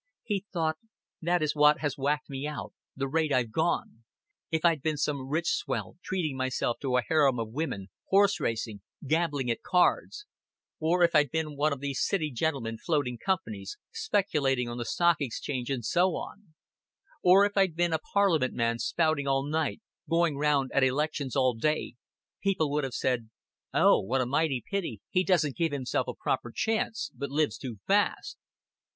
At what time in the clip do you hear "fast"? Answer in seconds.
27.85-28.39